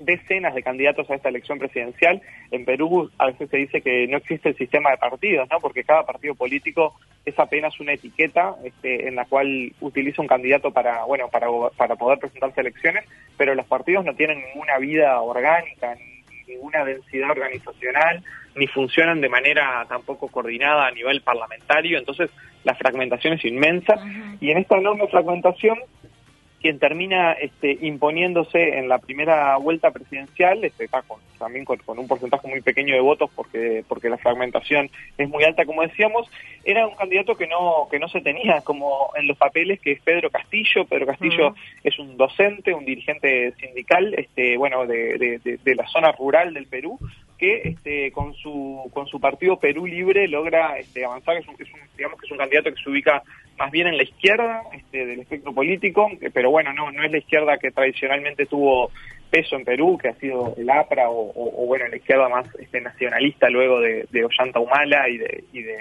decenas 0.00 0.54
de 0.54 0.62
candidatos 0.62 1.08
a 1.10 1.14
esta 1.14 1.28
elección 1.28 1.58
presidencial. 1.58 2.22
En 2.50 2.64
Perú 2.64 3.10
a 3.18 3.26
veces 3.26 3.50
se 3.50 3.58
dice 3.58 3.82
que 3.82 4.08
no 4.08 4.16
existe 4.16 4.48
el 4.48 4.56
sistema 4.56 4.90
de 4.90 4.96
partidos, 4.96 5.46
¿no? 5.50 5.60
Porque 5.60 5.84
cada 5.84 6.04
partido 6.04 6.34
político 6.34 6.94
es 7.26 7.38
apenas 7.38 7.78
una 7.78 7.92
etiqueta 7.92 8.56
este, 8.64 9.06
en 9.06 9.14
la 9.14 9.26
cual 9.26 9.72
utiliza 9.80 10.22
un 10.22 10.28
candidato 10.28 10.72
para, 10.72 11.04
bueno, 11.04 11.28
para, 11.28 11.48
para 11.76 11.96
poder 11.96 12.18
presentarse 12.18 12.60
a 12.60 12.62
elecciones, 12.62 13.04
pero 13.36 13.54
los 13.54 13.66
partidos 13.66 14.04
no 14.06 14.14
tienen 14.14 14.40
ninguna 14.40 14.78
vida 14.78 15.20
orgánica, 15.20 15.94
ni 15.96 16.54
ninguna 16.54 16.84
densidad 16.84 17.30
organizacional, 17.30 18.24
ni 18.56 18.66
funcionan 18.66 19.20
de 19.20 19.28
manera 19.28 19.84
tampoco 19.88 20.28
coordinada 20.28 20.86
a 20.86 20.90
nivel 20.90 21.20
parlamentario, 21.20 21.98
entonces 21.98 22.30
la 22.64 22.74
fragmentación 22.74 23.34
es 23.34 23.44
inmensa 23.44 23.94
y 24.40 24.50
en 24.50 24.58
esta 24.58 24.76
enorme 24.76 25.06
fragmentación 25.08 25.78
quien 26.60 26.78
termina 26.78 27.32
este, 27.32 27.78
imponiéndose 27.80 28.78
en 28.78 28.88
la 28.88 28.98
primera 28.98 29.56
vuelta 29.56 29.90
presidencial, 29.90 30.62
este, 30.62 30.84
está 30.84 31.02
con, 31.02 31.18
también 31.38 31.64
con, 31.64 31.80
un 31.98 32.06
porcentaje 32.06 32.46
muy 32.48 32.60
pequeño 32.60 32.94
de 32.94 33.00
votos 33.00 33.30
porque, 33.34 33.82
porque 33.88 34.10
la 34.10 34.18
fragmentación 34.18 34.90
es 35.16 35.28
muy 35.28 35.42
alta, 35.44 35.64
como 35.64 35.82
decíamos, 35.82 36.30
era 36.64 36.86
un 36.86 36.94
candidato 36.94 37.34
que 37.34 37.46
no, 37.46 37.88
que 37.90 37.98
no 37.98 38.08
se 38.08 38.20
tenía 38.20 38.60
como 38.60 39.10
en 39.16 39.26
los 39.26 39.38
papeles, 39.38 39.80
que 39.80 39.92
es 39.92 40.02
Pedro 40.02 40.30
Castillo. 40.30 40.84
Pedro 40.84 41.06
Castillo 41.06 41.54
es 41.82 41.98
un 41.98 42.16
docente, 42.16 42.74
un 42.74 42.84
dirigente 42.84 43.52
sindical, 43.52 44.14
este, 44.14 44.56
bueno, 44.56 44.86
de, 44.86 45.40
de, 45.42 45.74
la 45.74 45.86
zona 45.86 46.12
rural 46.12 46.52
del 46.52 46.66
Perú, 46.66 46.98
que 47.40 47.62
este, 47.64 48.12
con 48.12 48.34
su 48.34 48.88
con 48.92 49.06
su 49.06 49.18
partido 49.18 49.58
Perú 49.58 49.86
Libre 49.86 50.28
logra 50.28 50.78
este, 50.78 51.06
avanzar, 51.06 51.38
es 51.38 51.48
un, 51.48 51.56
digamos 51.96 52.20
que 52.20 52.26
es 52.26 52.32
un 52.32 52.38
candidato 52.38 52.70
que 52.70 52.82
se 52.82 52.90
ubica 52.90 53.22
más 53.58 53.70
bien 53.70 53.86
en 53.86 53.96
la 53.96 54.02
izquierda 54.02 54.62
este, 54.74 55.06
del 55.06 55.20
espectro 55.20 55.52
político, 55.54 56.10
pero 56.34 56.50
bueno, 56.50 56.72
no, 56.74 56.92
no 56.92 57.02
es 57.02 57.10
la 57.10 57.18
izquierda 57.18 57.56
que 57.56 57.70
tradicionalmente 57.70 58.44
tuvo 58.44 58.90
peso 59.30 59.56
en 59.56 59.64
Perú, 59.64 59.98
que 60.00 60.08
ha 60.08 60.14
sido 60.14 60.54
el 60.58 60.68
APRA 60.68 61.08
o, 61.08 61.66
bueno, 61.66 61.86
la 61.88 61.96
izquierda 61.96 62.28
más 62.28 62.46
este, 62.58 62.80
nacionalista 62.80 63.48
luego 63.48 63.80
de, 63.80 64.06
de 64.10 64.24
Ollanta 64.24 64.60
Humala 64.60 65.08
y 65.08 65.18
de, 65.18 65.44
y 65.52 65.62
de 65.62 65.78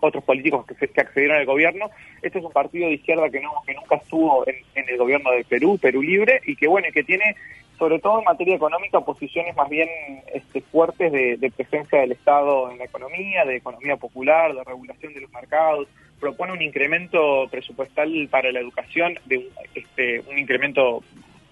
otros 0.00 0.24
políticos 0.24 0.64
que, 0.66 0.88
que, 0.88 1.00
accedieron 1.00 1.36
al 1.36 1.46
gobierno. 1.46 1.90
Este 2.22 2.38
es 2.38 2.44
un 2.44 2.52
partido 2.52 2.88
de 2.88 2.94
izquierda 2.94 3.28
que 3.28 3.40
no 3.40 3.50
que 3.66 3.74
nunca 3.74 3.96
estuvo 3.96 4.46
en, 4.46 4.56
en, 4.74 4.88
el 4.88 4.96
gobierno 4.96 5.30
de 5.32 5.44
Perú, 5.44 5.78
Perú 5.78 6.02
Libre, 6.02 6.40
y 6.46 6.56
que 6.56 6.68
bueno, 6.68 6.88
que 6.92 7.02
tiene 7.02 7.36
sobre 7.80 7.98
todo 7.98 8.18
en 8.18 8.26
materia 8.26 8.54
económica 8.54 9.00
posiciones 9.00 9.56
más 9.56 9.70
bien 9.70 9.88
este, 10.34 10.60
fuertes 10.60 11.10
de, 11.10 11.38
de 11.38 11.50
presencia 11.50 12.00
del 12.00 12.12
Estado 12.12 12.70
en 12.70 12.76
la 12.76 12.84
economía, 12.84 13.46
de 13.46 13.56
economía 13.56 13.96
popular, 13.96 14.54
de 14.54 14.62
regulación 14.62 15.14
de 15.14 15.22
los 15.22 15.32
mercados, 15.32 15.88
propone 16.20 16.52
un 16.52 16.60
incremento 16.60 17.48
presupuestal 17.50 18.28
para 18.30 18.52
la 18.52 18.60
educación 18.60 19.18
de 19.24 19.38
un, 19.38 19.44
este, 19.74 20.20
un 20.30 20.38
incremento 20.38 21.02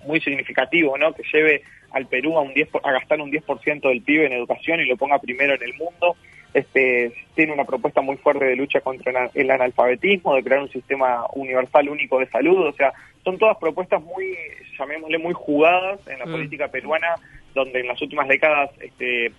muy 0.07 0.21
significativo, 0.21 0.99
¿no? 0.99 1.15
Que 1.15 1.23
lleve 1.33 1.63
al 1.93 2.07
Perú 2.07 2.37
a 2.37 2.43
un 2.43 2.53
10 2.53 2.69
a 2.83 2.93
gastar 2.93 3.23
un 3.23 3.33
10% 3.33 3.89
del 3.89 4.03
PIB 4.03 4.27
en 4.27 4.33
educación 4.35 4.81
y 4.81 4.85
lo 4.85 4.99
ponga 4.99 5.19
primero 5.19 5.55
en 5.55 5.63
el 5.63 5.73
mundo. 5.75 6.15
Este 6.55 7.13
tiene 7.35 7.53
una 7.53 7.65
propuesta 7.65 8.01
muy 8.01 8.17
fuerte 8.17 8.45
de 8.45 8.57
lucha 8.57 8.81
contra 8.81 9.31
el 9.35 9.51
analfabetismo, 9.51 10.35
de 10.35 10.43
crear 10.43 10.63
un 10.63 10.71
sistema 10.71 11.25
universal 11.35 11.89
único 11.89 12.19
de 12.19 12.27
salud, 12.27 12.67
o 12.67 12.73
sea, 12.73 12.93
son 13.25 13.39
todas 13.39 13.57
propuestas 13.59 14.03
muy 14.03 14.37
llamémosle 14.79 15.19
muy 15.19 15.35
jugadas 15.35 16.01
en 16.07 16.19
la 16.19 16.27
mm. 16.27 16.31
política 16.31 16.69
peruana, 16.69 17.17
donde 17.55 17.81
en 17.81 17.89
las 17.89 18.01
últimas 18.01 18.29
décadas 18.29 18.71
este 18.81 19.33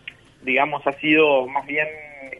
digamos 0.43 0.85
ha 0.85 0.93
sido 0.93 1.47
más 1.47 1.65
bien 1.65 1.87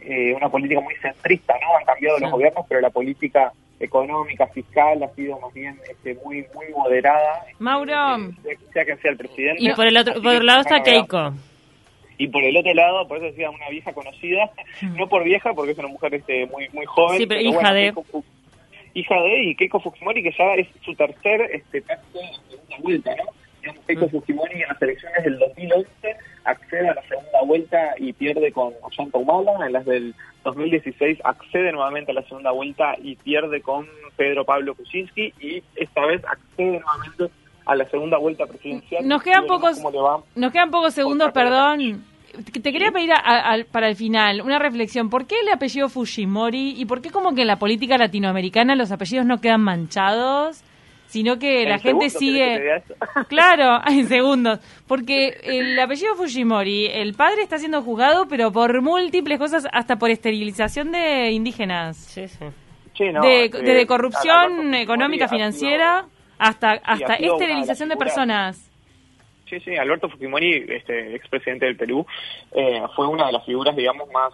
eh, 0.02 0.34
una 0.36 0.50
política 0.50 0.82
muy 0.82 0.96
centrista, 0.96 1.54
¿no? 1.62 1.78
Han 1.78 1.86
cambiado 1.86 2.20
los 2.20 2.32
gobiernos, 2.32 2.66
pero 2.68 2.82
la 2.82 2.90
política 2.90 3.52
económica, 3.80 4.48
fiscal, 4.48 5.02
ha 5.04 5.10
sido 5.16 5.40
más 5.40 5.54
bien 5.54 5.78
este, 5.90 6.16
muy 6.24 6.46
muy 6.54 6.68
moderada. 6.76 7.46
Mauro. 7.60 8.18
Eh, 8.46 8.58
sea 8.74 8.86
quien 8.86 9.00
sea 9.02 9.12
el 9.12 9.18
presidente. 9.18 9.64
Y 9.64 9.74
por 9.74 9.88
el 9.88 9.98
otro, 9.98 10.22
por 10.22 10.34
el 10.34 10.46
lado 10.46 10.62
está 10.62 10.84
Keiko. 10.84 11.34
Y 12.20 12.28
por 12.28 12.44
el 12.44 12.56
otro 12.58 12.74
lado, 12.74 13.08
por 13.08 13.18
eso 13.18 13.28
decía 13.28 13.50
una 13.50 13.70
vieja 13.70 13.94
conocida, 13.94 14.52
mm. 14.82 14.98
no 14.98 15.08
por 15.08 15.24
vieja, 15.24 15.54
porque 15.54 15.72
es 15.72 15.78
una 15.78 15.88
mujer 15.88 16.14
este, 16.14 16.46
muy 16.48 16.68
muy 16.74 16.86
joven. 16.86 17.18
Sí, 17.18 17.26
pero, 17.26 17.40
hija 17.40 17.74
de... 17.74 17.94
hija 18.94 19.16
de, 19.22 19.44
y 19.44 19.56
Keiko 19.56 19.80
Fujimori, 19.80 20.22
que 20.22 20.36
ya 20.38 20.54
es 20.56 20.68
su 20.84 20.94
tercer 20.96 21.50
este, 21.54 21.82
segunda 21.82 22.78
vuelta, 22.84 23.16
¿no? 23.16 23.74
Keiko 23.88 24.08
mm. 24.08 24.10
Fujimori 24.10 24.62
en 24.62 24.68
las 24.68 24.82
elecciones 24.82 25.24
del 25.24 25.40
2011 25.40 25.90
accede 26.44 26.90
a 26.90 26.94
la 26.94 27.02
segunda 27.04 27.42
vuelta 27.46 27.96
y 27.98 28.12
pierde 28.12 28.52
con 28.52 28.74
Ollanta 28.82 29.18
Humala, 29.18 29.66
en 29.66 29.74
las 29.74 29.86
del 29.86 30.14
2016 30.44 31.20
accede 31.24 31.72
nuevamente 31.72 32.12
a 32.12 32.16
la 32.16 32.24
segunda 32.24 32.52
vuelta 32.52 32.96
y 33.02 33.16
pierde 33.16 33.62
con 33.62 33.88
Pedro 34.18 34.44
Pablo 34.44 34.76
Kuczynski 34.76 35.34
y 35.40 35.64
esta 35.76 36.06
vez 36.06 36.22
accede 36.26 36.82
nuevamente 36.82 37.30
a 37.66 37.76
la 37.76 37.86
segunda 37.86 38.18
vuelta 38.18 38.46
presidencial. 38.46 39.08
Nos 39.08 39.22
quedan 39.22 39.46
pocos, 39.46 39.80
nos 40.36 40.52
quedan 40.52 40.72
pocos 40.72 40.94
segundos, 40.94 41.32
perdón. 41.32 42.04
Te 42.43 42.72
quería 42.72 42.91
pedir 42.91 43.12
para 43.72 43.88
el 43.88 43.96
final 43.96 44.41
una 44.41 44.60
reflexión. 44.60 45.10
¿Por 45.10 45.27
qué 45.27 45.36
el 45.41 45.50
apellido 45.50 45.89
Fujimori 45.89 46.79
y 46.79 46.86
por 46.86 47.01
qué 47.01 47.10
como 47.10 47.34
que 47.34 47.41
en 47.41 47.48
la 47.48 47.58
política 47.58 47.98
latinoamericana 47.98 48.75
los 48.75 48.91
apellidos 48.91 49.25
no 49.25 49.39
quedan 49.41 49.62
manchados? 49.62 50.63
sino 51.10 51.39
que 51.39 51.65
la 51.65 51.79
gente 51.79 52.10
sigue... 52.10 52.84
Claro, 53.27 53.81
en 53.88 54.08
segundos, 54.08 54.60
porque 54.88 55.39
el 55.43 55.77
apellido 55.79 56.15
Fujimori, 56.15 56.86
el 56.86 57.15
padre 57.15 57.41
está 57.41 57.58
siendo 57.58 57.81
juzgado, 57.81 58.27
pero 58.27 58.51
por 58.51 58.81
múltiples 58.81 59.39
cosas, 59.39 59.67
hasta 59.74 59.98
por 59.98 60.12
esterilización 60.12 60.91
de 60.91 61.31
indígenas. 61.31 61.98
Sí, 61.98 62.27
sí. 62.27 62.46
de, 63.00 63.46
eh, 63.46 63.50
desde 63.50 63.88
corrupción 63.88 64.75
económica, 64.75 65.27
financiera, 65.27 66.05
hasta, 66.38 66.74
hasta 66.74 67.15
esterilización 67.15 67.89
de 67.89 67.98
personas. 67.98 68.69
Sí, 69.50 69.60
sí, 69.62 69.75
Alberto 69.75 70.10
Fujimori, 70.10 70.65
este 70.70 71.15
expresidente 71.15 71.65
del 71.65 71.75
Perú, 71.75 72.06
eh, 72.51 72.84
fue 72.96 73.08
una 73.08 73.25
de 73.25 73.32
las 73.32 73.46
figuras, 73.46 73.75
digamos, 73.75 74.08
más, 74.12 74.32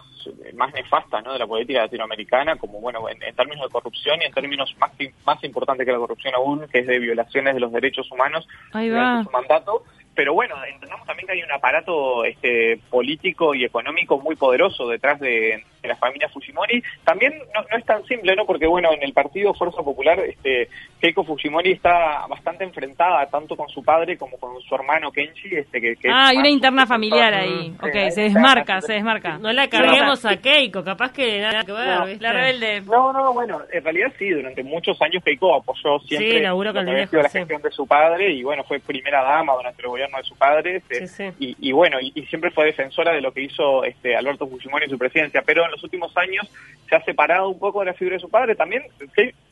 más 0.54 0.74
nefastas 0.74 1.24
¿no? 1.24 1.32
de 1.32 1.38
la 1.38 1.46
política 1.46 1.80
latinoamericana, 1.80 2.56
como, 2.56 2.80
bueno, 2.80 3.08
en, 3.08 3.18
términos 3.34 3.64
de 3.66 3.72
corrupción 3.72 4.20
y 4.20 4.26
en 4.26 4.32
términos 4.32 4.76
más, 4.78 4.90
más 5.24 5.42
importantes 5.42 5.86
que 5.86 5.92
la 5.92 5.98
corrupción 5.98 6.34
aún, 6.34 6.66
que 6.68 6.80
es 6.80 6.86
de 6.86 6.98
violaciones 6.98 7.54
de 7.54 7.60
los 7.60 7.72
derechos 7.72 8.10
humanos 8.10 8.46
durante 8.72 9.24
su 9.24 9.30
mandato 9.30 9.84
pero 10.16 10.32
bueno, 10.32 10.56
entendemos 10.64 11.06
también 11.06 11.26
que 11.26 11.34
hay 11.34 11.42
un 11.42 11.52
aparato 11.52 12.24
este, 12.24 12.80
político 12.90 13.54
y 13.54 13.64
económico 13.64 14.18
muy 14.18 14.34
poderoso 14.34 14.88
detrás 14.88 15.20
de, 15.20 15.62
la 15.82 15.94
familia 15.94 16.28
Fujimori. 16.28 16.82
También 17.04 17.32
no, 17.54 17.78
es 17.78 17.84
tan 17.84 18.04
simple, 18.06 18.34
¿no? 18.34 18.44
Porque 18.44 18.66
bueno, 18.66 18.92
en 18.92 19.04
el 19.04 19.12
partido 19.12 19.54
Fuerza 19.54 19.84
Popular, 19.84 20.18
este, 20.18 20.68
Keiko 21.00 21.22
Fujimori 21.22 21.70
está 21.70 22.26
bastante 22.26 22.64
enfrentada 22.64 23.24
tanto 23.26 23.54
con 23.54 23.68
su 23.68 23.84
padre 23.84 24.18
como 24.18 24.36
con 24.36 24.60
su 24.62 24.74
hermano 24.74 25.12
Kenji. 25.12 25.54
Este, 25.54 25.80
que, 25.80 25.96
ah, 26.10 26.30
hay 26.30 26.38
una 26.38 26.48
interna 26.48 26.86
familiar 26.86 27.32
ahí. 27.34 27.72
ok, 27.80 28.10
se 28.10 28.22
desmarca, 28.22 28.80
se 28.80 28.94
desmarca. 28.94 29.38
No 29.38 29.52
la 29.52 29.68
carguemos 29.68 30.24
a 30.24 30.36
Keiko, 30.38 30.82
capaz 30.82 31.12
que 31.12 31.40
nada 31.40 31.62
que 31.62 31.70
ver, 31.70 31.86
no, 31.86 32.06
La 32.18 32.32
rebelde. 32.32 32.80
No, 32.80 33.12
no, 33.12 33.32
bueno, 33.32 33.60
en 33.70 33.84
realidad 33.84 34.12
sí, 34.18 34.30
durante 34.30 34.64
muchos 34.64 35.00
años 35.00 35.22
Keiko 35.22 35.54
apoyó 35.54 36.00
siempre 36.00 36.38
sí, 36.38 36.40
la 36.40 37.28
gestión 37.28 37.62
de 37.62 37.70
su 37.70 37.86
padre 37.86 38.32
y 38.32 38.42
bueno, 38.42 38.64
fue 38.64 38.80
primera 38.80 39.22
dama 39.22 39.54
durante 39.54 39.82
el 39.82 39.88
gobierno 39.88 40.05
de 40.18 40.24
su 40.24 40.36
padre, 40.36 40.76
este, 40.76 41.34
Y, 41.38 41.72
bueno, 41.72 41.98
y, 42.00 42.12
siempre 42.26 42.50
fue 42.50 42.66
defensora 42.66 43.12
de 43.12 43.20
lo 43.20 43.32
que 43.32 43.42
hizo 43.42 43.84
este 43.84 44.16
Alberto 44.16 44.46
Fujimori 44.46 44.84
en 44.84 44.90
su 44.90 44.98
presidencia, 44.98 45.42
pero 45.44 45.64
en 45.64 45.70
los 45.70 45.82
últimos 45.82 46.16
años 46.16 46.50
se 46.88 46.96
ha 46.96 47.04
separado 47.04 47.48
un 47.48 47.58
poco 47.58 47.80
de 47.80 47.86
la 47.86 47.94
figura 47.94 48.16
de 48.16 48.20
su 48.20 48.28
padre, 48.30 48.54
también 48.54 48.84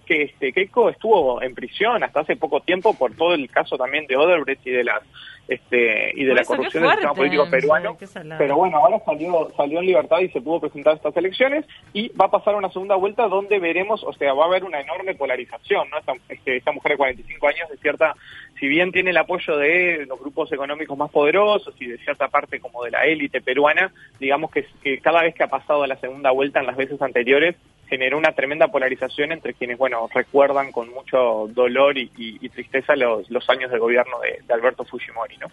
que 0.04 0.23
este 0.23 0.52
Keiko 0.52 0.90
estuvo 0.90 1.42
en 1.42 1.54
prisión 1.54 2.02
hasta 2.02 2.20
hace 2.20 2.37
poco 2.37 2.61
tiempo 2.61 2.94
por 2.94 3.14
todo 3.14 3.34
el 3.34 3.50
caso 3.50 3.76
también 3.76 4.06
de 4.06 4.16
Odebrecht 4.16 4.66
y 4.66 4.70
de 4.70 4.84
las 4.84 5.02
este 5.49 6.12
y 6.14 6.25
de 6.25 6.34
la 6.34 6.44
corrupción 6.44 6.82
del 6.84 6.92
sistema 6.92 7.14
político 7.14 7.50
peruano. 7.50 7.96
Pero 8.38 8.56
bueno, 8.56 8.78
ahora 8.78 8.99
salió 9.04 9.50
salió 9.56 9.80
en 9.80 9.87
libertad 9.87 10.20
y 10.20 10.28
se 10.30 10.40
pudo 10.40 10.61
presentar 10.61 10.94
estas 10.96 11.16
elecciones 11.16 11.66
y 11.92 12.08
va 12.11 12.26
a 12.26 12.30
pasar 12.30 12.54
una 12.54 12.70
segunda 12.70 12.94
vuelta 12.96 13.28
donde 13.28 13.58
veremos, 13.58 14.02
o 14.04 14.12
sea, 14.14 14.32
va 14.32 14.44
a 14.44 14.46
haber 14.46 14.64
una 14.64 14.80
enorme 14.80 15.14
polarización, 15.14 15.90
¿no? 15.90 15.99
Esta, 15.99 16.14
este, 16.28 16.56
esta 16.56 16.73
mujer 16.73 16.92
de 16.92 16.99
45 16.99 17.49
años, 17.49 17.68
de 17.68 17.76
cierta, 17.76 18.14
si 18.58 18.68
bien 18.68 18.90
tiene 18.92 19.11
el 19.11 19.16
apoyo 19.18 19.56
de 19.56 20.06
los 20.06 20.18
grupos 20.18 20.50
económicos 20.52 20.96
más 20.96 21.11
poderosos 21.11 21.75
y 21.78 21.87
de 21.87 21.99
cierta 21.99 22.28
parte 22.28 22.61
como 22.61 22.82
de 22.84 22.92
la 22.92 23.04
élite 23.04 23.40
peruana, 23.40 23.92
digamos 24.18 24.50
que, 24.50 24.66
que 24.82 24.99
cada 24.99 25.23
vez 25.23 25.34
que 25.34 25.42
ha 25.42 25.49
pasado 25.49 25.82
a 25.82 25.87
la 25.87 25.96
segunda 25.96 26.30
vuelta 26.30 26.61
en 26.61 26.66
las 26.66 26.76
veces 26.76 27.00
anteriores, 27.02 27.56
generó 27.88 28.19
una 28.19 28.33
tremenda 28.33 28.69
polarización 28.69 29.33
entre 29.33 29.55
quienes, 29.55 29.79
bueno, 29.79 30.09
recuerdan 30.12 30.73
con 30.73 30.93
mucho 30.93 31.49
dolor 31.49 31.97
y, 31.97 32.09
tristeza 32.49 32.95
los, 32.95 33.29
los, 33.31 33.49
años 33.50 33.71
de 33.71 33.79
gobierno 33.79 34.19
de, 34.21 34.55
Alberto 34.55 34.85
Fujimori, 34.85 35.37
¿no? 35.38 35.49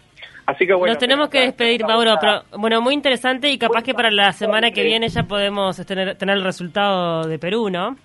Así 0.46 0.66
que 0.66 0.74
bueno. 0.74 0.94
Nos 0.94 1.00
tenemos 1.00 1.28
que 1.28 1.40
despedir, 1.40 1.84
Mauro, 1.84 2.14
pero 2.20 2.42
bueno, 2.58 2.80
muy 2.80 2.94
interesante 2.94 3.50
y 3.50 3.58
capaz 3.58 3.82
que 3.82 3.94
para 3.94 4.10
la 4.10 4.32
semana 4.32 4.70
que 4.70 4.84
viene 4.84 5.08
ya 5.08 5.24
podemos 5.24 5.84
tener, 5.84 6.16
tener 6.16 6.36
el 6.36 6.44
resultado 6.44 7.26
de 7.26 7.38
Perú, 7.38 7.70
¿no? 7.70 7.96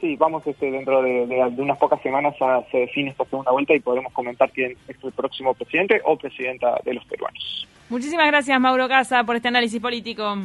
Sí, 0.00 0.16
vamos 0.16 0.46
este, 0.46 0.70
dentro 0.70 1.00
de, 1.00 1.22
unas 1.56 1.78
pocas 1.78 1.98
semanas 2.02 2.34
ya 2.38 2.62
se 2.70 2.76
define 2.76 3.10
esta 3.10 3.24
segunda 3.24 3.52
vuelta 3.52 3.74
y 3.74 3.80
podremos 3.80 4.12
comentar 4.12 4.50
quién 4.50 4.76
es 4.86 5.02
el 5.02 5.12
próximo 5.12 5.54
presidente 5.54 6.00
o 6.04 6.16
presidenta 6.16 6.78
de 6.84 6.92
los 6.92 7.04
peruanos. 7.06 7.66
Muchísimas 7.88 8.26
gracias, 8.26 8.60
Mauro 8.60 8.86
Casa, 8.86 9.24
por 9.24 9.36
este 9.36 9.48
análisis 9.48 9.80
político. 9.80 10.36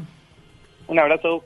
Un 0.88 1.00
abrazo. 1.00 1.44